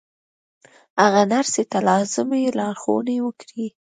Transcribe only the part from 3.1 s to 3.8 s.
وکړې